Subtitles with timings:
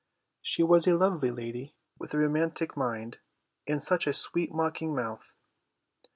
[0.41, 3.19] She was a lovely lady, with a romantic mind
[3.67, 5.35] and such a sweet mocking mouth.